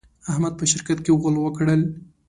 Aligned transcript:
احمد 0.31 0.53
په 0.59 0.63
شراکت 0.71 0.99
کې 1.05 1.11
غول 1.19 1.35
وکړل. 1.39 1.81